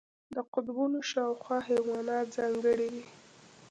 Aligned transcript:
د 0.33 0.35
قطبونو 0.53 0.97
شاوخوا 1.11 1.57
حیوانات 1.67 2.25
ځانګړي 2.37 2.87
دي. 2.93 3.03